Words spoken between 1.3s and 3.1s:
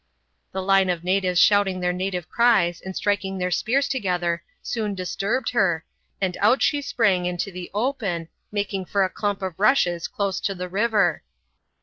shouting their native cries and